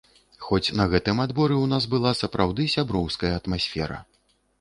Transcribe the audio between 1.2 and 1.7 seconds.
адборы ў